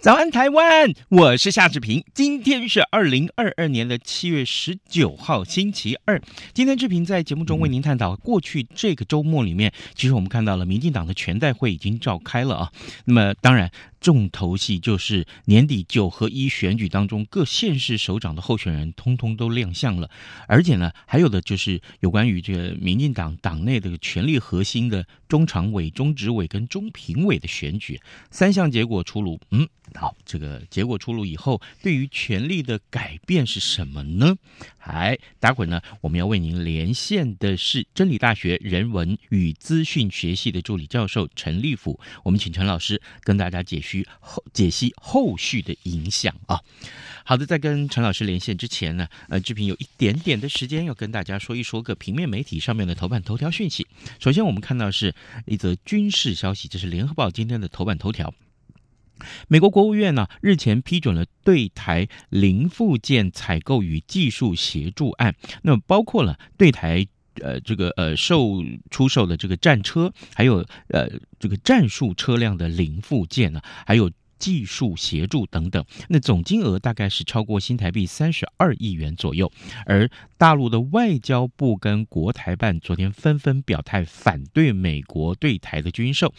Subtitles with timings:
[0.00, 0.92] 早安，台湾！
[1.10, 2.04] 我是夏志平。
[2.12, 6.20] 今天是二零二二年的七月十九号，星期二。
[6.52, 12.72] 今天志平在节目中为您探讨，过去这个周末里面，其实我们看到了民进党的全代会已经召开了啊。
[13.04, 13.70] 那么，当然。
[14.02, 20.10] 重头戏就是年底九合一选举当中，各县市首长的候选人通通都亮相了，
[20.48, 28.00] 而且呢，还有的就是有关于这个民进党党内的权力核心的中常委、中执委跟中评委的选举，
[28.30, 29.40] 三项结果出炉。
[29.50, 34.34] 嗯，好，这个结果出炉以后，对于权力的改变是什么呢？
[34.84, 46.60] 嗨，待会儿呢，我们要为您连线的是真理大学人文与资讯学系的助理教授陈立甫，我们请陈老师跟大家解析后解析后续的影响啊。
[47.24, 53.86] 好的，在跟陈老师连线之前呢，呃，志平有一点点的时间要跟大家说一说个平面媒体上面的头版头条讯息。
[54.18, 55.14] 首先，我们看到是
[55.46, 58.34] 一则军事消息，这是联合报今天的头版头条。
[59.48, 67.06] 美国国务院呢，日前批准了对台零附件采购与技术协助案，那么包括了对台
[67.40, 74.10] 呃这个呃售出售的这个战车，还有呃这个战术车辆的零附件呢，还有。
[74.42, 79.48] 技术协助等等，那总金额大概是超过新台币三十二亿元左右。
[79.86, 86.34] 而大陆的外交部跟国台办昨天纷纷表态反对美国对台的军售。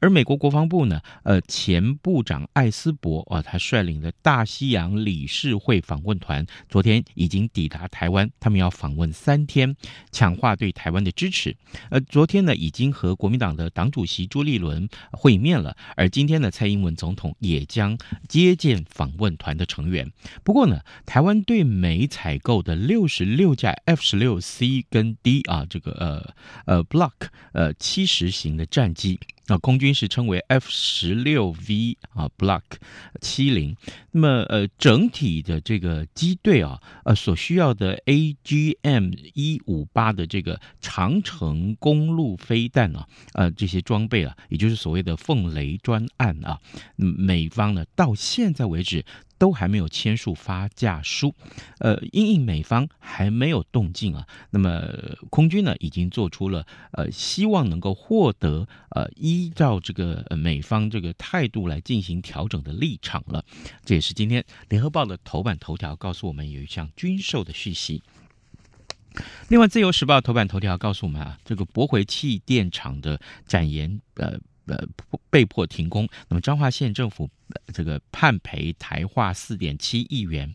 [0.00, 9.72] 而美国国防部呢，呃，前部长艾斯伯啊，他率领的大西洋理事会访问团昨天已经抵达台湾，他们要访问三天，
[10.10, 11.56] 强化对台湾的支持。
[11.90, 17.32] 呃昨天呢，已经和国民党的党主席朱立伦会面了，而今天呢，蔡英文总统。
[17.48, 17.96] 也将
[18.28, 20.10] 接见访问团的成员。
[20.42, 26.34] 不过呢，台湾对美采购的六十六架 F 十六 C 跟 D 啊，这个呃
[26.66, 29.20] 呃 Block 呃七十型的战机。
[29.46, 32.62] 啊，空军是称为 F 十六 V 啊，Block
[33.20, 33.76] 七零。
[34.12, 46.58] 那么，呃，整体的这个机队啊，呃，所需要的 AGM 一五八的这个长城公路飞弹啊，呃，这些装备啊，也就是所谓的凤雷专案啊，
[46.96, 49.04] 美方呢到现在为止。
[49.38, 51.34] 都还没有签署发价书，
[51.78, 54.82] 呃，因应美方还没有动静啊，那么
[55.30, 63.44] 空军呢已经做出了呃希望能够获得呃依照这个美方这个态度来进行调整的立场了。
[63.84, 68.02] 这也是今天联合报的头版头条告诉我们有一项军售的讯息。
[69.48, 74.38] 另外，自由时报头版头条告诉我们啊，这个驳回气电厂的展延呃。
[74.66, 74.82] 呃，
[75.28, 76.08] 被迫停工。
[76.26, 77.28] 那么彰化县政府
[77.72, 80.54] 这个判赔台化四点七亿元。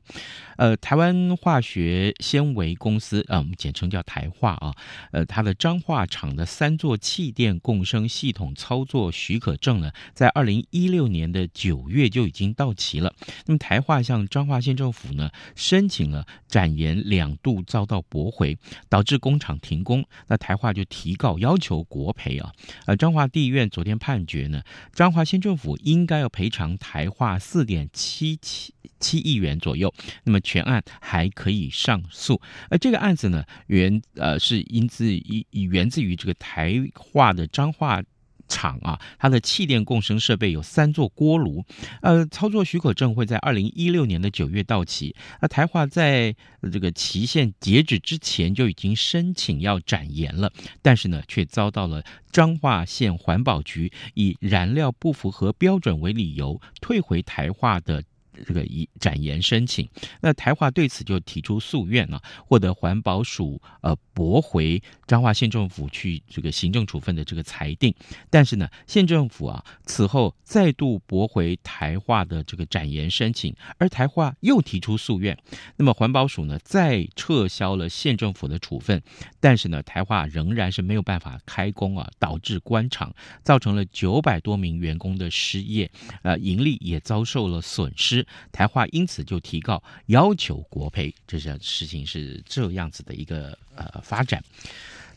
[0.58, 4.74] 呃，台湾化学纤维公司啊，我们简称叫台化啊。
[5.12, 13.14] 呃，它的彰化厂的三座气电共生系统操作许可证呢，在二零一六年的九月就已经到期了。
[13.46, 18.58] 那么台化向彰化县政府呢申请了展延两度，遭到驳回，
[18.90, 20.04] 导致工厂停工。
[20.28, 22.52] 那台化就提告要求国赔啊。
[22.86, 23.90] 呃，彰化地院昨天。
[24.00, 24.62] 判决呢，
[24.94, 29.94] 彰化县政府应该要赔偿台化四点七七七亿元左右。
[30.24, 32.42] 那么全案还可以上诉。
[32.70, 38.02] 而这个案子呢，源呃是因自以源自于这个台化的彰化。
[38.50, 41.64] 厂啊，它的气电共生设备有三座锅炉，
[42.02, 45.16] 呃，操作许可证会在二零一六年的九月到期。
[45.42, 46.36] 那台化在
[46.74, 50.52] 这个期限截止之前就已经申请要展延了，
[50.82, 58.04] 但是呢，却遭到了彰化县环保局以燃料不符合标准为理由退回台化的。
[58.48, 59.90] 这个一展延申请，
[60.22, 67.92] 那台化对此就提出诉愿啊，获得环保署呃驳回彰化县政府去这个行政处分的这个裁定，
[68.30, 75.36] 但是呢，县政府啊此后再度驳回台化的这个展延申请，而台化又提出诉愿，
[75.78, 79.02] 那么环保署呢再撤销了县政府的处分，
[79.40, 83.12] 但是呢，台化仍然是没有办法开工啊，导致关厂，
[83.44, 85.90] 造成了九百多名员工的失业，
[86.22, 88.28] 呃，盈利也遭受了损失。
[88.52, 94.44] 台化因此就提告要求国赔，这件事情是这样子的一个呃发展。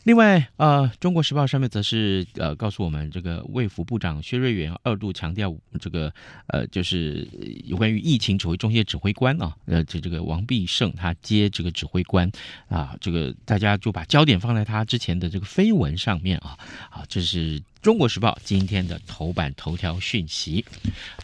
[0.03, 6.13] 另外，呃，《中国时报》上面则是呃告诉我们，这个卫福部长薛瑞元二度强调，这个
[6.47, 7.25] 呃就是
[7.63, 12.29] 有关于疫情指挥中心的指挥官啊，呃，这这个王必胜他接这个指挥官
[12.67, 16.57] 啊，这个大家就把焦点放在他之前的这个绯闻上面啊，
[16.89, 20.65] 啊，这是《中国时报》今天的头版头条讯息。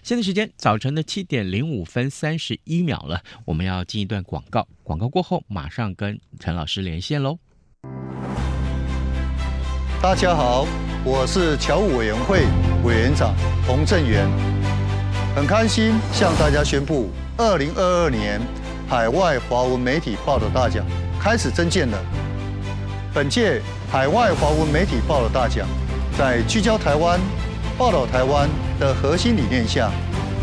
[0.04, 7.38] 现在时间早晨的七点零五分三十一秒了，我们要进一段广告，广告过后马上跟陈老师连线喽。
[10.02, 10.66] 大家好，
[11.04, 12.46] 我是侨务委员会
[12.86, 13.36] 委员长
[13.68, 14.26] 洪正元，
[15.36, 18.40] 很开心向大家宣布，二零二二年
[18.88, 20.86] 海外华文媒体报道大奖
[21.20, 21.98] 开始征件了。
[23.14, 23.62] 本届
[23.92, 25.68] 海外华文媒体报道大奖，
[26.18, 27.20] 在聚焦台湾、
[27.78, 28.48] 报道台湾
[28.80, 29.92] 的核心理念下，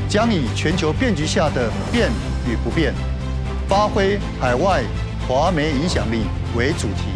[0.07, 2.11] 将以全球变局下的变
[2.47, 2.93] 与不变，
[3.67, 4.83] 发挥海外
[5.27, 7.16] 华媒影响力为主题。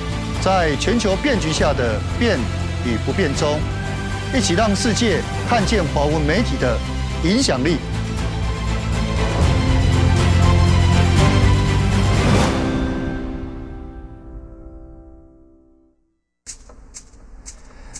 [0.41, 2.39] 在全球变局下的变
[2.83, 3.59] 与不变中，
[4.35, 6.75] 一起让世界看见华文媒体的
[7.23, 7.77] 影响力。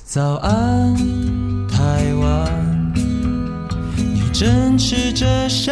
[0.04, 0.96] 早安，
[1.70, 2.94] 台湾，
[3.96, 5.72] 你正吃着什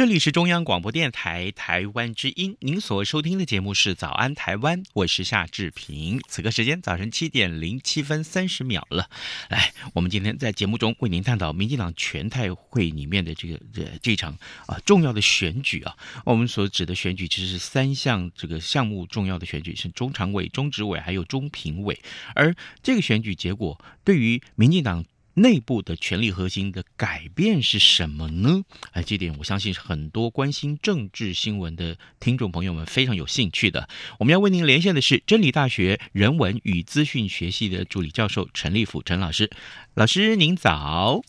[0.00, 6.18] 这里是中央广播电台台湾之音，您所收听的节目是《早安台湾》，我是夏志平。
[6.26, 9.10] 此刻时间早晨七点零七分三十秒了。
[9.50, 14.34] 来，我们今天在节目中为您探讨民进党全太会里面的这个这这场
[14.66, 15.94] 啊重要的选举啊。
[16.24, 22.00] 我们所指的选举其实是三项这个项目重要的选举，是中常委、中执委还有中评委。
[22.34, 25.04] 而这个选举结果对于民进党。
[25.34, 28.62] 内部的权力核心的改变是什么呢？
[28.92, 33.88] 哎，这点我相信是很多关心政治新闻的听众朋友们非常有兴趣的。
[34.18, 39.50] 我们要为您连线的是真理大学人文与资讯学系的助理教授陈立甫陈老师。
[39.94, 41.22] 老师您早。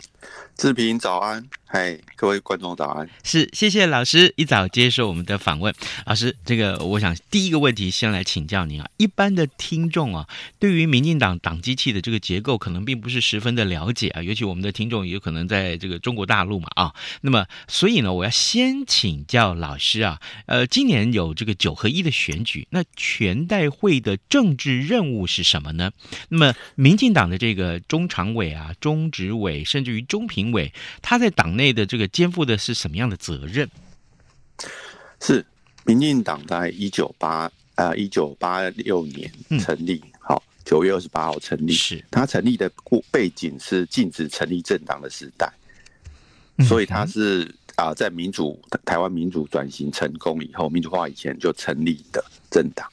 [0.58, 3.10] 志平早安，嗨，各位观众早安。
[3.24, 5.74] 是，谢谢老师一早接受我们的访问。
[6.06, 8.88] 老师，这个我想第一个问题先来请教您啊。
[8.98, 10.28] 一般的听众啊，
[10.60, 14.22] 对于民进党党机器的这个结构，可能并不是十分的了解啊。
[14.22, 16.94] 尤其我们的听众有可能在这个中国大陆嘛啊。
[17.22, 20.20] 那么，所以呢，我要先请教老师啊。
[20.46, 25.92] 呃，今年有这个九合一的选举，那全代会的政治任务是什么呢？
[26.30, 30.70] 那么，民进党的这个中常委啊、中执委，甚至于中评委，
[31.02, 33.70] 他在党内的这个肩负的是什么样的责任？
[35.22, 35.46] 是
[35.86, 41.72] 民进党在一九八呃一九八六年成立，好、嗯，九月二十八号成立。
[41.72, 42.70] 是他成立的
[43.10, 45.50] 背景是禁止成立政党的时代，
[46.58, 47.44] 嗯、所以他是
[47.76, 52.86] 啊、呃，在民主台湾民主转型成功以后，民主化以前就成立的政党，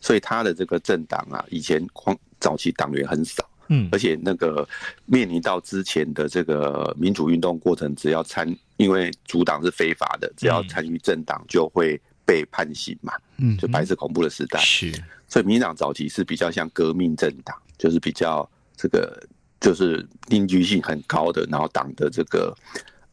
[0.00, 3.46] 所以他的这个政党啊，以前光早期党员很少。
[3.68, 4.66] 嗯，而且那个
[5.06, 13.12] 面临到之前的这个民主运动过程，只要参，因为组党是非法的，只要参与政党就会被判刑嘛。
[13.36, 14.58] 嗯，就白色恐怖的时代。
[14.60, 14.90] 是，
[15.28, 19.22] 所以民进党早期是比较像革命政党，就是比较这个
[19.60, 22.56] 就是凝聚性很高的，然后党的这个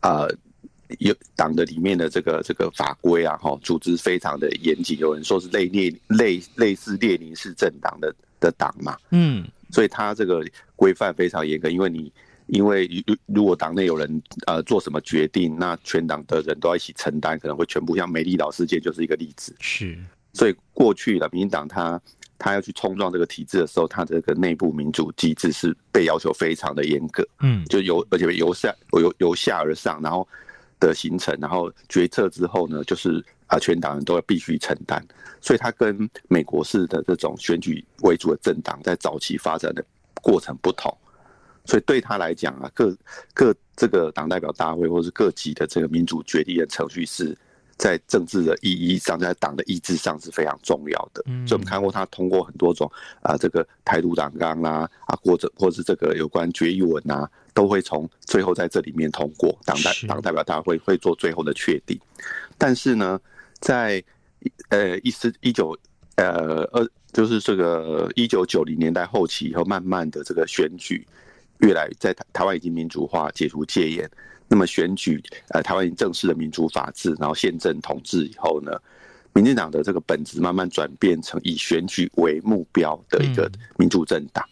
[0.02, 0.34] 呃
[1.00, 8.98] 有党的里面的这个这个法规啊，哈，组织非常的严谨，有人说是类列类类似列宁式政党的的党嘛。
[9.10, 9.46] 嗯。
[9.76, 10.42] 所以他这个
[10.78, 12.10] 规范非常严格，因为你
[12.46, 19.54] 因为如如果党内有人呃做什么决定，那全党的人都要一起承担，可能会全部像美丽岛事件就是一个例子。
[19.60, 19.98] 是，
[20.32, 22.02] 所以过去的民进党他
[22.38, 27.28] 他要去冲撞这个体制的时候，他这个内部民主机制是被要求非常的严格。
[27.42, 30.26] 嗯，就由而且由下由由下而上，然后
[30.80, 35.06] 的形成，然后决策之后呢，就是啊全党人都要必须承担。
[35.42, 39.84] 所以，他跟美国式的这种选举为主的政党，在早期发展的
[40.22, 40.96] 过程不同，
[41.66, 42.96] 所以对他来讲啊，各
[43.34, 47.38] 各这个党代表大会或是各级的这个民主决定的程序是。
[47.78, 51.22] 在政治的意义上，在党的意志上是非常重要的。
[51.26, 52.90] 嗯，所以我们看过他通过很多种
[53.22, 62.00] 啊，这个台独党纲啦，啊，或者或是这个有关决议文啊，都会从最后在这里面通过党代党代表大会会做最后的确定。
[62.58, 63.20] 但是呢，
[63.66, 64.04] 在
[64.70, 65.76] 呃一四一九
[66.18, 71.04] 呃二就是这个一九九零年代后期以后，慢慢的这个选举
[71.62, 74.08] 越来在台台湾已经民主化，解除戒严。
[74.48, 75.20] 那么选举，
[75.50, 78.72] 呃，台湾已经正式的民主法治，然后宪政统治以后呢，
[79.34, 84.48] 民进党的这个本质慢慢转变成以选举为目标的一个民主政党，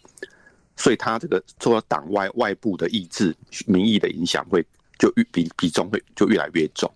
[0.74, 3.32] 所以他这个做党外外部的意志、
[3.64, 4.66] 民意的影响会
[4.98, 6.92] 就越比比重会就越来越重，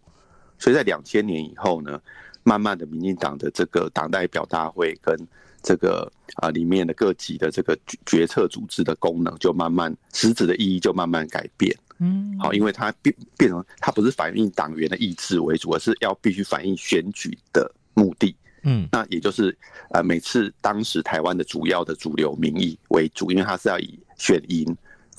[0.58, 2.00] 所以在两千年以后呢，
[2.42, 5.16] 慢慢的民进党的这个党代表大会跟
[5.62, 11.76] 这个啊里面的各级的这个决策组织的功能就慢慢实质的意义就慢慢改变。
[11.98, 18.34] 嗯，好，因为它变变成它不是反映党员的意志为主，而是要必须反映选举的目的。
[18.62, 19.56] 嗯，那也就是
[19.90, 24.76] 呃，每次当时台湾的主要的主流民意为主，因为它是要以选赢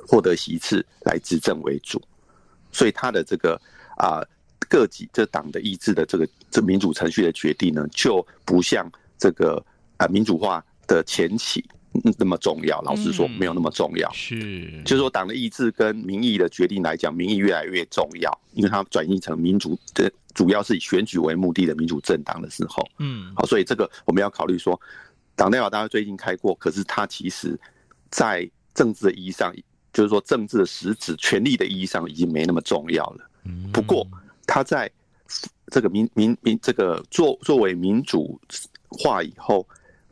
[0.08, 2.01] 获得席次来执政为主，
[2.72, 3.60] 所以它的这个
[3.98, 4.27] 啊、呃、
[4.69, 9.57] 各级这党的意志的这个这民主程序的决定呢，就不像这个
[9.97, 11.61] 啊、呃、民主化的前期。
[12.19, 14.09] 那么重要，老实说没有那么重要。
[14.13, 22.88] 是，就是说党的意志跟民意的决定来讲，民意越来越重要，因为它转移成民主的，主要是以选举为目的的民主政党的时候。
[22.99, 24.79] 嗯，好，所以这个我们要考虑说，
[25.35, 27.59] 党代表大会最近开过，可是它其实，
[28.11, 29.51] 在政治的意义上，
[29.91, 33.27] 就是说政治的实质权力的意义上，已经没那么重要了。
[33.73, 34.07] 不过
[34.50, 34.89] 它在
[35.68, 38.39] 这个民民民这个作作为民主
[38.89, 39.65] 化以后。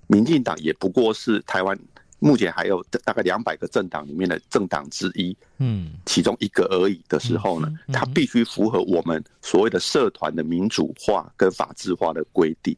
[0.10, 1.78] 民进党也不过是台湾
[2.20, 12.74] 目前还有大概两百个政党里面的政党之一，嗯，其中一个而已的时候呢，它必须符合我们所谓的社团的民主化跟法制化的规定，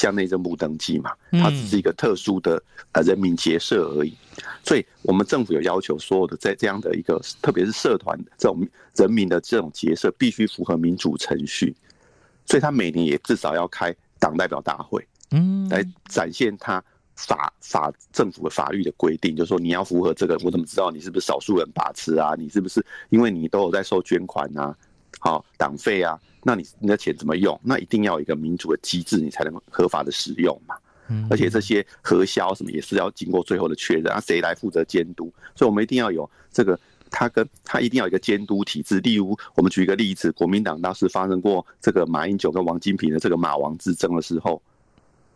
[0.00, 4.14] 像内政部登记嘛，它只是一个特殊的呃人民结社而已，
[4.64, 8.66] 所以我们政府有要求所有的在这样的一个，特别是社团这种
[8.96, 11.76] 人民的这种结社，必须符合民主程序，
[12.46, 15.06] 所以他每年也至少要开党代表大会。
[15.32, 16.82] 嗯，来展现他
[17.14, 22.34] 法法政府的法律的规定，就是说你要符合这个，我怎么知道你是不是少数人把持啊？
[22.38, 24.74] 你是不是因为你都有在收捐款啊？
[25.18, 26.18] 好，党费啊？
[26.42, 27.58] 那你你的钱怎么用？
[27.62, 30.74] 那一定要有一个民主的机制，你才能合法的使用嘛。
[31.08, 35.32] 嗯，而且这些核销什么也是要经过最后的确认啊，谁来负责监督？
[35.54, 36.78] 所以我们一定要有这个，
[37.10, 39.00] 他跟他一定要有一个监督体制。
[39.00, 44.62] 例如，我们举一个例子，国民党当时发生过这个马英九跟王金平的这个马王之争的时候。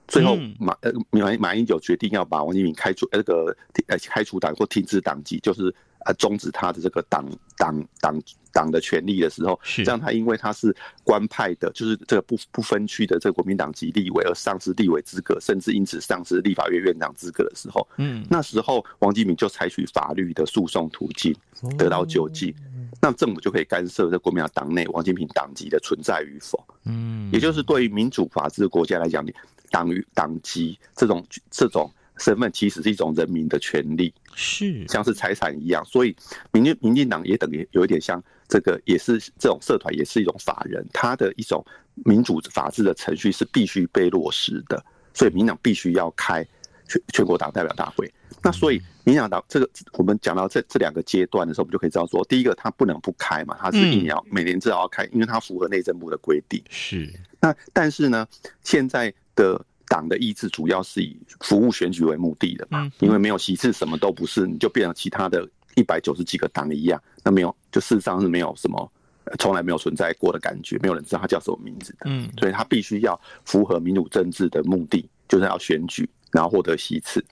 [0.07, 7.25] 最后马呃马马英九决定要把王金平开除，那个呃开除党或停止党籍，就是呃终止他的这个党
[7.57, 9.85] 党党党的权利的时候，是。
[9.85, 21.35] 这样他因为他是官派的，就是这个不不分区的这个国民党籍立委而丧失立委资格，甚至因此丧失立法院院长资格的时候，嗯，那时候王金平就采取法律的诉讼途径
[21.77, 22.55] 得到救济，
[23.01, 29.33] 那政府就可以干涉在国民党党内王金平党籍的存在与否，嗯，也就是对于民主法治的国家来讲，你。
[29.71, 35.85] 党与党籍这种这种身份，其实是一种人民的权利，是像是财产一样。
[35.85, 36.15] 所以
[36.53, 41.65] 民进民进党也等于有一点像这个，也是这种社团，也是一种法人，它的一种
[42.05, 44.85] 民主法治的程序是必须被落实的。
[45.13, 46.47] 所以民党必须要开
[46.89, 48.13] 全全国党代表大会。
[48.43, 56.63] 那所以民党党这个，我们讲到这这两个阶段的时候，我们就可以知道说，第一个它不能不开嘛，它是一定要每年至少要开，因为它符合内政部的规定。
[56.71, 58.27] 是那但是呢，
[58.63, 59.13] 现在。
[59.37, 68.93] 的党的意志主要是以服务选举为目的的嘛，因为没有席次，什么都不是，你就变成其他的一百九十几个党一样，那没有，就事实上是没有什么，
[69.39, 77.25] 从来没有存在过的感觉，没有人知道他叫什么名字的，嗯，所以他必须要符合民主政治的目的，就是要选举，然后获得席次，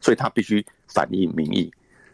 [0.00, 1.70] 所以他必须反映民意。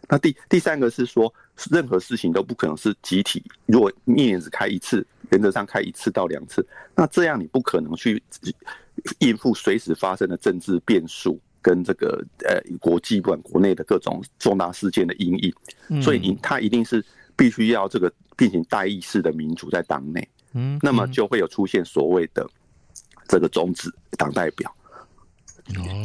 [0.09, 1.33] 那第第三个是说，
[1.71, 8.23] 任何事情都不可能是集体，如果一年只开一次，原则上开一次到两次，那这样你不可能去。
[9.19, 17.05] 应付随时发生的政治变数跟这个呃国际不管国内的各种重大事件的阴影，所以你他一定是
[17.37, 22.49] 必须要这个进行代议式的民主在党内，嗯，那么就会有出现所谓的
[23.29, 24.75] 这个终止党代表，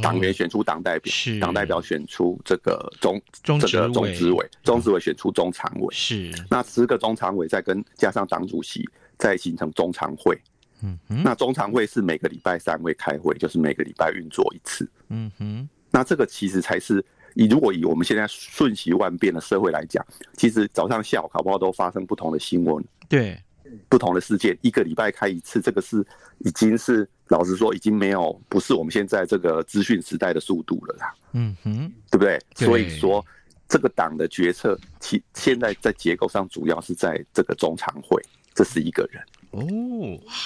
[0.02, 6.32] 党员选出党代表，党代表选出这个中这个中执委，中执委选出中常委，是。
[6.50, 8.88] 那十个中常委再跟加上党主席
[9.18, 10.38] 再形成中常会。
[10.84, 14.90] 嗯哼，那中常会是每个礼拜三会开会，就是每个礼拜运作一次。
[15.10, 20.04] 嗯哼，那这个其实才是以如果以我们现在瞬息万变的社会来讲，
[20.36, 23.40] 其实早上下午搞不好都发生不同的新闻，对，
[23.88, 26.04] 不同的事件，一个礼拜开一次，这个是
[26.40, 31.14] 已经是老实说，已经没有不是我们现在这个资讯时代的速度了啦。
[31.34, 32.40] 嗯哼，对不对？
[32.56, 33.26] 对所以说。
[33.74, 38.22] 这个党的决策，其现在在结构上主要是在这个中常会，
[38.54, 39.64] 这是一个人哦。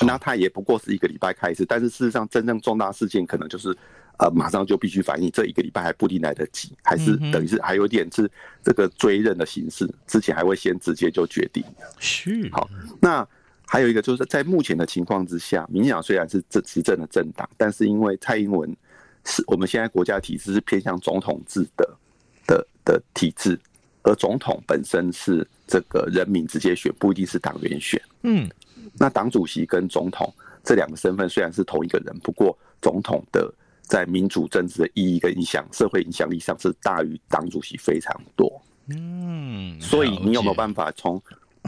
[0.05, 3.75] 那他也不过是一个礼拜开一次，但是事实上真正重大事件可能就是，
[4.20, 8.29] 呃，马上就必须反应，这一个礼拜还不一定来得及，还是等于是还有点是
[8.63, 11.63] 这个追认的形式，之前还会先直接就决定。
[11.98, 12.70] 是好，
[13.01, 13.27] 那
[13.67, 18.75] 还有一个就是在目前的情况之下，民进党虽然是执执政的政党，但是因为蔡英文
[19.24, 21.89] 是我们现在国家体制是偏向总统制的。
[22.48, 23.60] 的的体制，
[24.03, 28.00] 而总统本身是这个人民直接选，不一定是党员选。
[28.22, 28.48] 嗯，
[29.00, 30.31] 那党主席跟总统
[30.63, 38.62] 这两个身份虽然是同一个人，不过总统的在民主政治的意义跟影响、社会影响力上是大于党主席非常多。
[38.89, 41.19] 嗯，所以你有没有办法从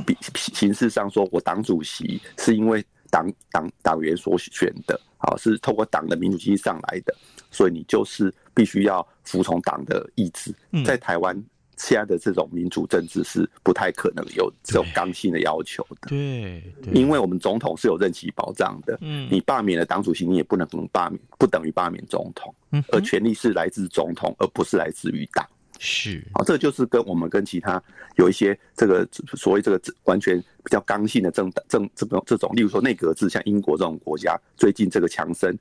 [0.07, 7.13] 比形式上说，我党主席是因为党党党员所选的，啊，是透过党的民主机制上来的，
[7.51, 8.33] 所以你就是。
[8.57, 10.51] 必须要服从党的意志，
[10.83, 11.39] 在台湾
[11.77, 16.09] 现在的这种民主政治是不太可能有这种刚性的要求的。
[16.09, 18.97] 对，因为我们总统是有任期保障的。
[19.01, 22.51] 嗯，你罢免了党主席，你也不能罢免，不等于罢免总统。
[22.71, 25.47] 嗯，而权力是来自总统，而不是来自于党。
[25.79, 27.81] 是，好，这就是跟我们跟其他
[28.17, 35.57] 有一些这个所谓这个完全比较刚性的政政这种这种，例如说内阁制，像英国这种国家，最近这个强生，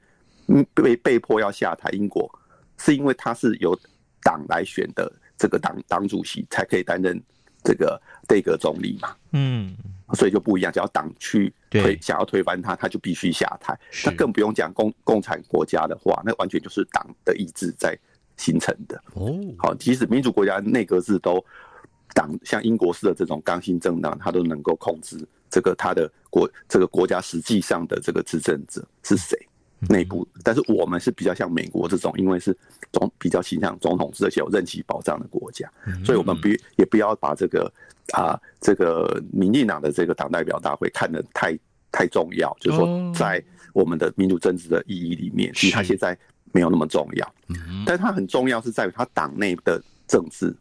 [0.48, 2.30] 嗯，被被迫要下台，英国。
[2.78, 3.74] 是因为他是由
[4.22, 7.18] 党来选的这个党党主席，才可以担任
[7.64, 9.16] 这个内阁总理嘛？
[9.32, 9.74] 嗯，
[10.12, 13.74] 所以就不一样，只要党去推想要推翻他，他就必须下台。
[14.04, 17.98] 那更不用讲共共产国家的话，那完全就是党的意志在
[18.36, 19.02] 形成的。
[19.14, 21.44] 哦，好，即使民主国家内阁制都
[22.14, 25.16] 党像英国式的这种刚性政党，它都能够控制
[25.50, 29.38] 这个它的国这个国家实际上的这个执政者是谁。
[29.90, 32.56] 内部，但是我们是比较像美国这种，因为是
[32.92, 35.70] 总比较倾向总统制，而且有任期保障的国家，
[36.02, 37.70] 所以我们不也不要把这个
[38.14, 41.56] 啊这个民进党的这个党代表大会看得太
[41.92, 43.40] 太重要，就是说在
[43.74, 46.18] 我们的民主政治的意义里面，其实它现在
[46.52, 47.34] 没有那么重要，
[47.84, 50.54] 但它很重要是在于它党内的政治，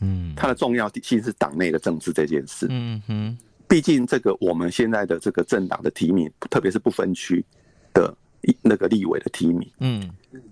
[0.00, 7.44] 嗯，它的重要性是党内的政治这件事，嗯哼，毕竟这个我们现在的这个政党的提名，特别是不分区
[7.92, 8.14] 的。
[8.62, 10.10] 那个立委的提名，嗯，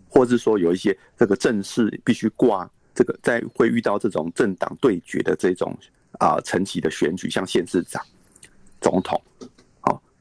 [0.08, 5.74] 或者是说有一些这个正式必须挂这个，在会遇到这种政党对决的这种
[6.18, 8.04] 啊层级的选举，像县市长、
[8.80, 9.55] 总统，啊，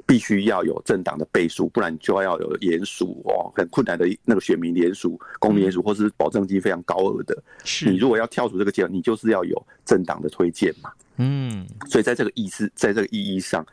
[0.05, 7.43] 必须要有政党的背书，不然就要有联署哦，很困难的那个选民联署、公民联署，或是保证金非常高额的。
[7.63, 10.91] 是你如果要跳出这个阶段，你就是要有政党的推荐嘛。
[11.17, 13.65] 嗯，所以在这个意思，在这个意义上。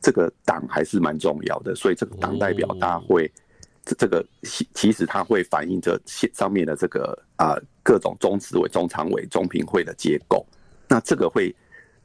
[0.00, 3.26] 这个党还是蛮重要的，所以这个党代表大会，
[3.86, 10.44] 这这个其其实它会反映着上面的这个啊各种中执委、中常委、中评会的结构，
[10.88, 11.50] 那这个会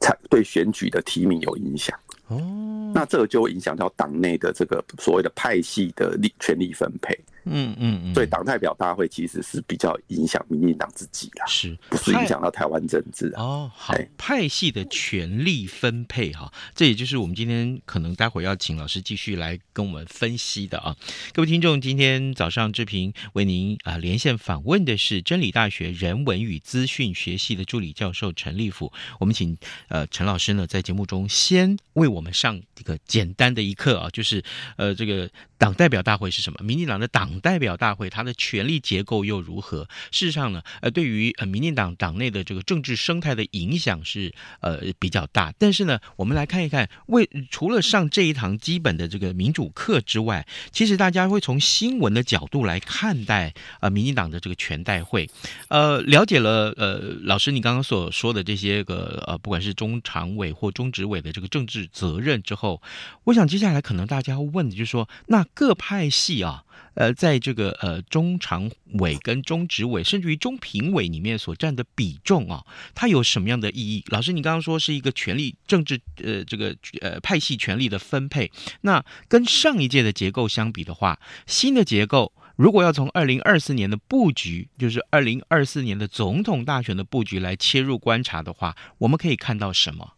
[0.00, 1.94] 才对选举的提名有影响。
[2.30, 7.18] 哦，那这个就会影响到党内的这个所谓的派系的力权力分配。
[7.44, 13.42] 嗯嗯嗯，所以党代表大会其实是比较影响民进党自己的，是不是影响到台湾政治啊？
[13.42, 20.96] 哦，好，派系的权力分配哈，这也就是我们今天可能待会儿要请老师继续来跟我们分析的啊。
[21.32, 29.56] 各位听众，今天早上志平为您啊连线访问的是真理大学人文与资讯学系的助理教授陈立甫，我们请
[29.88, 34.42] 呃陈老师呢在节目中先为我们上一个简单的一课啊，就是
[34.76, 36.58] 呃这个党代表大会是什么？
[36.64, 37.20] 民进党的党。
[37.40, 39.86] 代表大会，它的权力结构又如何？
[40.10, 45.52] 事实上呢，呃，对于呃民进党党内的这个政治生态的影响是呃比较大。
[45.58, 55.28] 但是呢，我们来看一看，为除了上这一堂基本的这个民主课之外，其实大家会从新闻的角度来看待呃民进党的这个全代会。
[55.68, 62.82] 呃，了解了呃老师你刚刚所说的这些个呃不管是中常委或中执委的这个政治责任之后，
[63.24, 66.64] 我想接下来可能大家会问的就是说，那各派系啊。
[66.94, 74.04] 呃，在这个呃中常委跟中执委，甚至于中评委里面所占的比重啊，它有什么样的意义？
[74.08, 78.50] 老师，你刚刚说是一个权力政治呃这个呃派系权力的分配，
[78.82, 90.14] 那跟上一届的结构相比的话，新的结构如果要从二零二四年的布局，就是二零二四年的总统大选的布局来切入观察的话，我们可以看到什么？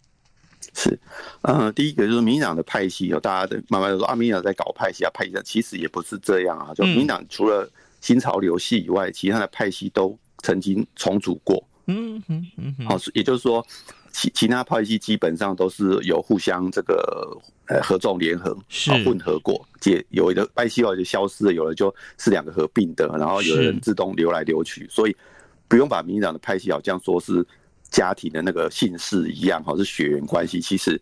[0.74, 0.98] 是，
[1.42, 6.72] 呃，第一个就是民进党的派系，有大家的慢慢的说啊，民进党在搞派系啊，派系，其实也不是这样啊。
[6.74, 11.62] 就民进党除了新潮流系以外，其他的派系都曾经重组过。
[11.86, 13.64] 嗯嗯嗯，好，也就是说，
[14.12, 25.16] 其其他派系基本上都是有互相这个呃合纵联合，是混合过，解有的派系就消失了，有的就是两个合并的，然后有的人自动流来流去，所以
[25.68, 27.44] 不用把民进党的派系好像说是
[27.92, 31.00] 家庭的那个姓氏一样，哈是血缘关系，其实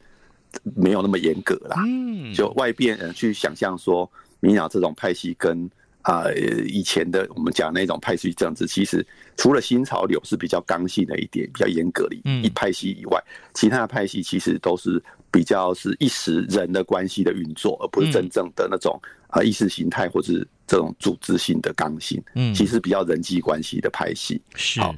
[0.76, 1.83] 没有那么严格啦。
[1.87, 5.70] 嗯，就外边人去想象说，民进党这种派系跟。
[6.03, 6.33] 啊、呃，
[6.64, 13.22] 以前的我们讲那种派系政治，其实除了新潮流是比较刚性的一点，比较严格的一派系以外，
[13.53, 15.00] 其他的派系其实都是
[15.31, 18.98] 比较是一时人的关系的运作，而不是真正的那种
[19.29, 22.18] 啊意识形态或是这种组织性的刚性。
[22.35, 24.40] 嗯，其实比较人际关系的派系。
[24.55, 24.81] 是。
[24.81, 24.94] 好，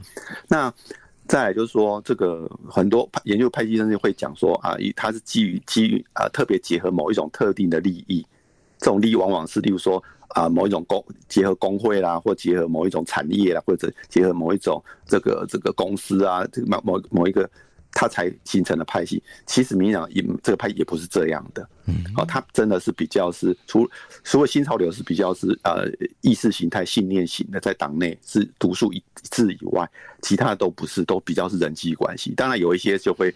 [0.46, 0.72] 那
[1.26, 8.26] 再来就是说，这个很多研究派系政治会讲说啊，它是基于基于啊特别结合某一种特定的利益，
[8.78, 10.02] 这种利益往往是例如说。
[10.34, 17.46] 啊，某一种工结合工会啦，或结合某一种产业啦，或者结合某一种这个这个公司啊，这个某某某一个，
[17.92, 19.22] 它才形成了派系。
[19.46, 23.88] 其实民进党也这个派系也不是这样的，嗯，好，它真的是比较是除
[24.24, 25.86] 除了新潮流是比较是呃
[26.20, 29.88] 意识形态信念型的，在党内是独树一帜以外，
[30.22, 32.32] 其他的都不是，都比较是人际关系。
[32.36, 33.34] 当然有一些就会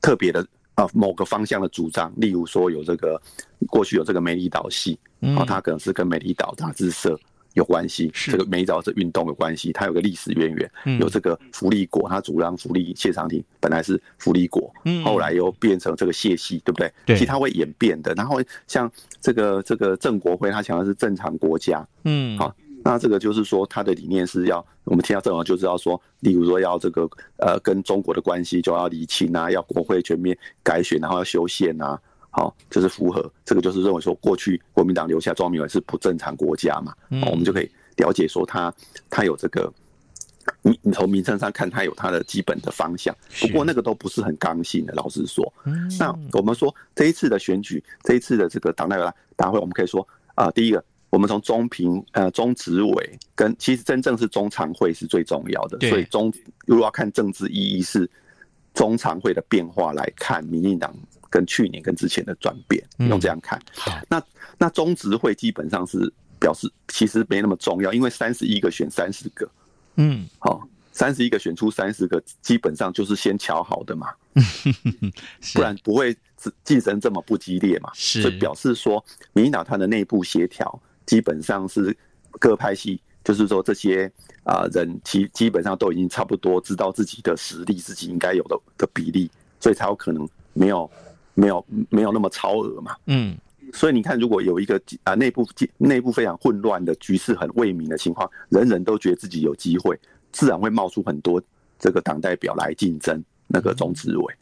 [0.00, 0.46] 特别的。
[0.76, 3.18] 啊，某个方向的主张，例如说有这个
[3.66, 4.98] 过去有这个美丽岛系，
[5.34, 7.18] 啊，它可能是跟美丽岛杂志社
[7.56, 10.70] 有关系，这个美丽岛这运动有关系，它有个历史渊源。
[11.00, 14.72] 有这个福利国，它主张福利谢长廷本来是福利国，
[15.04, 16.92] 后来又变成这个谢系，对不对？
[17.06, 18.14] 对，其实它会演变的。
[18.14, 18.90] 然后像
[19.20, 22.54] 这个这个郑国辉，他强的是正常国家，嗯，好。
[22.84, 27.02] 那这个就是说，他的理念是要我们听到这种就知道说，例如说要这个
[27.38, 32.00] 呃跟中国的关系就要理清啊，要国会全面改选，然后要修宪啊，
[32.36, 36.92] 好，就是符合这个就是认为说过去国民党留下庄明伟是不正常国家嘛，
[37.30, 38.70] 我们就可以了解说他
[39.08, 39.72] 他有这个
[40.60, 45.50] 你你从名称上看他有他的基本的方向，不过那个都不是很刚性的，老实说。
[45.98, 50.84] 那我们说这一次的选举，这一次的这个党代表大会，我们可以说啊，第一个。
[51.08, 56.30] 我们从中评呃中执委跟其实真正是中常会是最重要的，所以中
[56.66, 58.10] 如果要看政治意义是
[58.74, 60.94] 中常会的变化来看，民进党
[61.36, 63.60] 跟去年跟之前的转变，用这样看。
[64.08, 64.22] 那
[64.56, 69.46] 那中执会基本上是表示其实没那么重要，因为三十一个选三十个，
[69.96, 74.08] 嗯，好，三十一个选出三十个，基本上就是先瞧好的嘛，
[75.52, 76.16] 不然不会
[76.64, 80.80] 竞争这么不激烈嘛，所以表示说民进党它的内部协调。
[81.06, 81.96] 基本上是
[82.40, 84.10] 各派系，就是说这些
[84.42, 90.90] 啊人，其基本上都已经差不多知道自己的实力，自己应该有的的比例，所以才有可能没有
[91.36, 92.96] 没有没有那么超额嘛。
[93.06, 93.36] 嗯，
[93.72, 95.46] 所以你看，如果有一个啊内部
[95.78, 99.96] 内部非常混乱的局势很未明的情况，人人都觉得自己有机会，
[100.32, 101.40] 自然会冒出很多
[101.78, 104.34] 这个党代表来竞争那个中执委。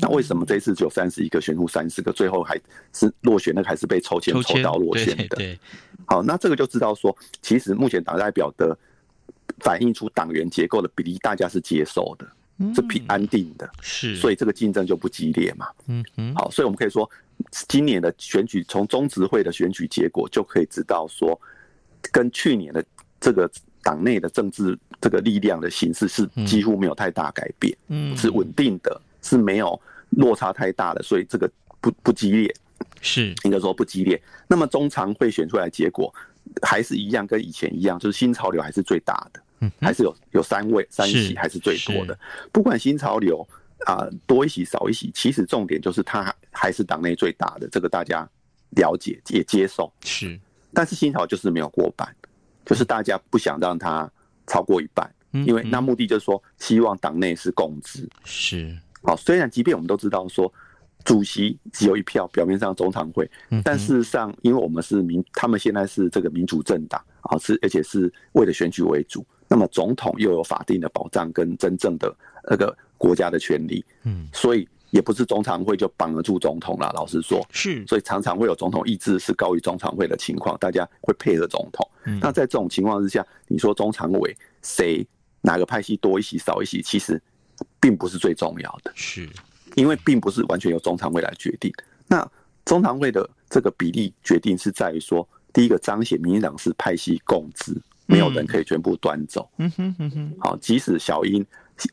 [0.00, 2.56] 那为什么这一次只有三十一个选出三十个，最后还
[2.92, 3.52] 是落选？
[3.52, 5.36] 那个还是被抽签抽到落选的。
[5.36, 5.58] 对，
[6.06, 8.78] 好，那这个就知道说，其实目前党代表的
[9.58, 12.24] 反映出党员结构的比例，大家是接受的，
[12.74, 15.66] 是平安定的，是，所以这个竞争就不激烈嘛。
[15.86, 17.08] 嗯嗯，好，所以我们可以说，
[17.68, 21.40] 今年的选举从中执会的选举结果就可以知道说，
[22.12, 22.84] 跟去年的
[23.20, 23.50] 这个
[23.82, 29.00] 党内的政治这个力量的形式是几乎没有太大改变，嗯，是稳定的。
[29.26, 32.54] 是没有落差太大的，所以这个不不激烈，
[33.00, 34.22] 是应该说不激烈。
[34.46, 36.14] 那么中常会选出来结果
[36.60, 39.43] 还是一样，跟以前一样，就是新潮流还是最大的，嗯，
[39.80, 42.18] 还是有有三位三席还是最多的。
[42.52, 43.46] 不管新潮流
[43.86, 48.28] 啊、呃、多一席少一席，其实重点就是它还是党内最大的，这个大家
[48.70, 49.92] 了解也接受。
[50.04, 50.38] 是，
[50.72, 52.08] 但是新潮就是没有过半，
[52.64, 54.10] 就是大家不想让它
[54.46, 58.08] 超过一半，因为那目的就是说希望党内是共治。
[58.24, 58.76] 是。
[59.02, 60.50] 好，虽然即便我们都知道说
[61.04, 63.30] 主席只有一票，表面上中常会，
[63.62, 72.14] 但事实上，因为我们是民，他们现在是这个民主政党啊，是而且是为了选举为主，那么总统又有法定的保障跟真正的
[72.48, 76.90] 那个国家的权利，嗯，所以也不是中常会就绑得住总统了。
[76.94, 81.88] 老实说，是，所以常常会有总统意志是高于中常会的情况，大家会配合总统。
[82.20, 85.06] 那在这种情况之下，你说中常委谁
[85.40, 87.20] 哪个派系多一席少一席，其实。
[87.80, 89.28] 并不是最重要的，是，
[89.76, 91.72] 因为并不是完全由中常会来决定。
[92.08, 92.28] 那
[92.64, 97.72] 中常会的这个比例决定是在于说，第一个彰显民进党是派系共治，
[98.06, 99.50] 没有人可以全部端走。
[99.58, 100.34] 嗯哼嗯哼。
[100.40, 101.44] 好，即使小英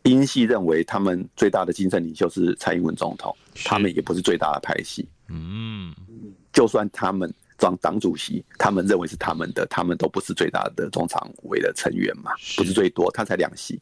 [0.03, 5.07] 英系认为他们最大的精神领袖是蔡英文总统，他们也不是最大的派系。
[5.29, 5.93] 嗯，
[6.51, 13.79] 就算他们当党主席，他们认为是他们的，他们都不是最大的中常委的成员嘛，不是最多，他才两席。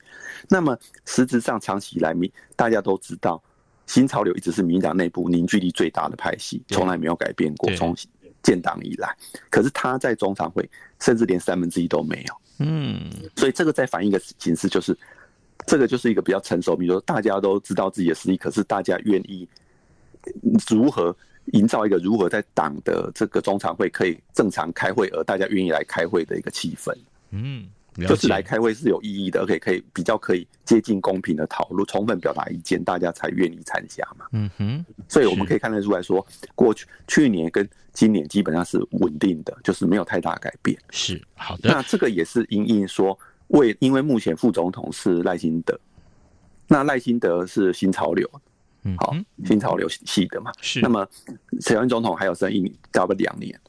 [0.47, 3.41] 那么实质上长期以来，民大家都知道，
[3.87, 7.95] 新潮流一直是民进党内部凝聚力最大的派系，从来没有改变过，从
[8.43, 9.15] 建党以来。
[9.49, 12.34] 可是他在中常会，甚至连三分之一都没有。
[12.60, 14.97] 嗯，所以这个在反映一个形式，就是
[15.65, 19.47] 这个就是一个比较成熟，比如说大家都知道自己的实力，可是大家愿意
[20.69, 21.15] 如何。
[21.54, 26.95] 营造一个如何在党的这个中常会可以正常开会，而大家愿意来开会的一个气氛。
[27.32, 27.67] 嗯，
[28.08, 34.25] 就是来开会是有意义的，而且可以比较可以接近公平的讨论，充分表达意见，大家才愿意参加嘛。
[34.32, 36.25] 嗯哼，所以我们可以看得出来说，
[36.56, 40.78] 过去去年跟今年基本上是稳定的，就是没有太大改变。
[40.91, 41.69] 是好的。
[41.69, 45.78] 那这个也是因应说，为因为目前副总统是赖清德，
[46.67, 48.30] 那赖清德是新潮流。
[48.84, 50.80] 嗯，好，新潮流系的嘛，是。
[50.80, 51.06] 那么，
[51.60, 53.60] 小英总统还有剩一年，差不两年。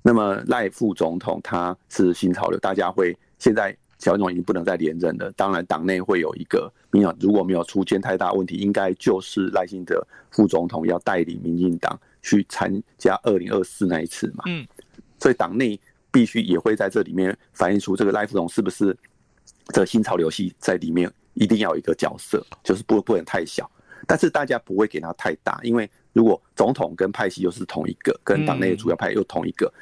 [0.00, 5.32] 那么赖副总统他是新潮流，大家会现在小英总已经不能再连任了。
[5.32, 14.44] 当然，党内会有一个民调，如果没有出现太大问题，应该就是赖幸德副总统要带领民进党去参加二零二四那一次嘛。
[14.46, 14.64] 嗯。
[15.18, 15.78] 所以党内
[16.10, 18.96] 必须也会在这里面反映出这个赖副总是不是
[19.68, 23.70] 这个新潮流系在里面一定要有一个角色，就是不不能太小。
[24.06, 29.72] 但是大家不会给他太大，因为如果总统跟派系又是同一个，跟党内的主要派又同一个，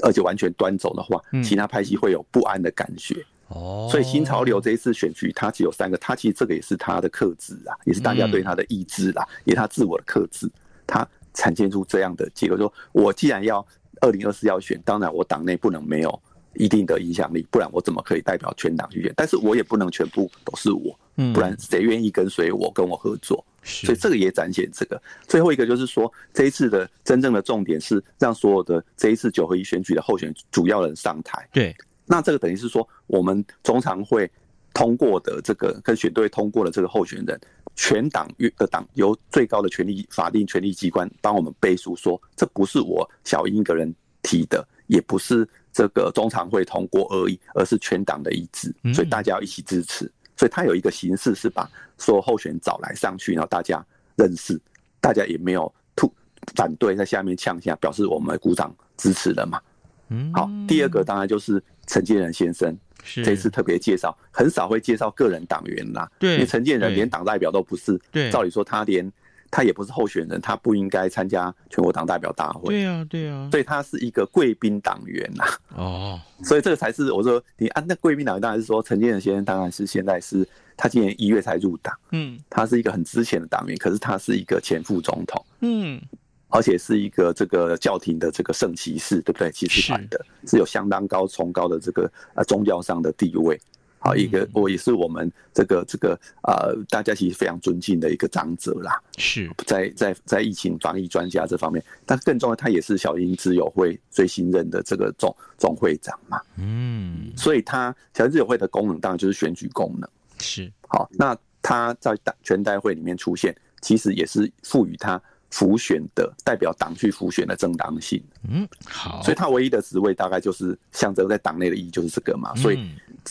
[0.00, 3.24] 而且完全端走的话，其他派系会有不安的感觉。
[3.48, 10.50] 哦，所以新潮流这一次选举，他只有三个，他其实这个也是他的克制啊，也是大家对他的意志啦，也是他自我的克制，
[10.86, 13.64] 他产现出这样的结果，说我既然要
[14.00, 16.22] 二零二四要选，当然我党内不能没有
[16.56, 19.12] 一定的影响力，不然我怎么可以代表全党去选？
[19.16, 20.98] 但是我也不能全部都是我，
[21.32, 23.44] 不然谁愿意跟随我，跟我合作？
[23.62, 25.00] 所以这个也展现这个。
[25.26, 31.48] 最后一个就是说，这一次的真正的重点是让所有的这一次九合一选举的候选主要人上台。
[31.52, 34.30] 对，那这个等于是说，我们中常会
[34.72, 37.40] 通过的这个跟选队通过的这个候选人，
[37.74, 43.92] 全党的党由最高的权力法定权力机关帮我们背书说，这不是我小英一个人
[44.22, 50.10] 提的，也不是这个中常会通过而已，而是全党的一致，所以大家要一起支持。
[50.36, 53.84] 所以他有一个形式是把所有候选人找来上去，然后大家
[54.16, 54.60] 认识，
[55.00, 56.12] 大家也没有吐
[56.54, 59.60] 反对，在下面呛下，表示我们鼓掌支持了嘛。
[60.08, 62.76] 嗯，好，第二个当然就是陈建仁先生，
[63.24, 69.10] 这次特别介绍，很少会介绍个人党员啦，对，因为陈建仁连党代表都不是，对，照理说他连。
[69.50, 72.68] 他也不是候选人，他不应该参加全国党代表大会。
[72.74, 75.44] 对啊，对啊，所以他是一个贵宾党员呐。
[75.76, 86.00] 哦， 所以这个才是我说你啊，那贵宾党员当然是说陈建仁先生，当然是现在是他今年一月才入党，嗯，他是一个很之前的党员，可是他是一个前副总统，嗯，
[86.48, 89.50] 而且是一个这个教廷的这个圣骑士，对不对？
[89.50, 93.60] 骑士团的，是有相当高崇高的这个呃宗教上的地位。
[94.06, 99.02] 好，一个我也是我们这个这个呃，大家其实非常尊敬的一个长者啦。
[99.18, 106.40] 是在在在疫情防疫专家这方面，但更重要，他也是小英之友会最新任的这个总总会长嘛。
[106.56, 110.08] 嗯，所以他小英之友会的功能当然就是选举功能。
[110.38, 115.20] 是好，那他在大全代会里面出现，其实也是赋予他
[115.56, 118.22] 辅选的代表党去浮选的正当性。
[118.46, 122.54] 嗯，好，所以他唯一的职位大概就是象征在党内的意义就是这个嘛。
[122.56, 122.78] 所以。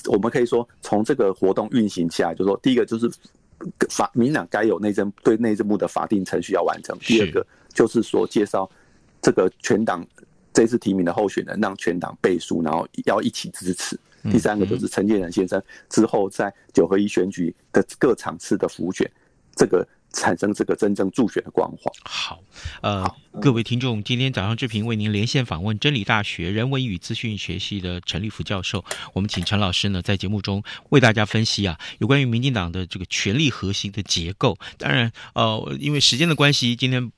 [0.08, 3.10] 我们可以说，从这个活动运行下来，就是说，第一个就是
[3.90, 8.70] 法民党该有内政对内政部的法定程序要完成；第二个就是说，介绍
[9.22, 10.06] 这个全党
[10.52, 13.96] 这次提名的候选人，让全党背书，然后要一起支持；
[14.30, 19.10] 第三个就是陈建仁先生之后在九合一选举的各场次的浮选，
[19.56, 19.88] 这个。
[20.15, 21.93] 产生这个真正助选的光环。
[22.04, 22.39] 好，
[22.82, 28.84] 呃，好各位听众，今天早上志平为您连线访问真理大学人文与资讯学系的陈立福教授。
[29.13, 34.58] 我们请陈老师呢在节目中为大家分析啊，有关于民进党的这个权力核心的结构。
[34.78, 37.12] 当然，呃，因为时间的关系，今天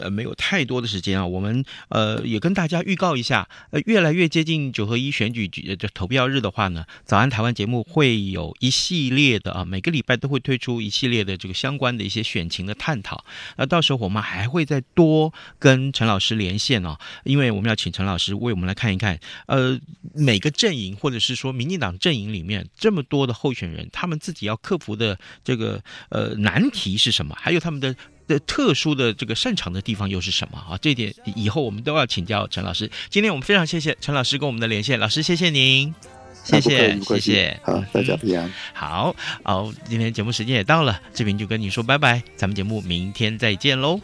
[0.00, 12.20] 呃没有太多的时间啊，我们呃也跟大家预告一下，呃，越来越接近九合一选举的投票日的话呢，早安台湾节目会有一系列的啊，每个礼拜都会推出一系列的这个相关的一些。
[12.30, 13.24] 选情的探讨，
[13.56, 19.78] 那到时候我们还会再多跟陈老师连线哦，因为我们要请陈老师为我们来看一看，呃，
[20.14, 27.36] 每个阵营或者是说民进党阵营里面这么多的候选人，他们自己要克服的这个呃难题是什么？
[27.38, 27.94] 还有他们的
[28.26, 30.78] 的特殊的这个擅长的地方又是什么啊？
[30.80, 32.90] 这一点以后我们都要请教陈老师。
[33.10, 35.94] 今天我们非常谢谢陈老师跟我们的连线，老师谢谢您。
[36.42, 38.50] 谢谢，谢谢，好，大家平安。
[38.72, 44.00] 好，好，今天节目时间也到了，志平就跟你说拜拜，咱们节目明天再见喽。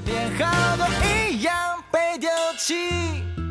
[0.00, 1.54] 点好都一样
[1.90, 2.28] 被丢
[2.58, 3.43] 弃。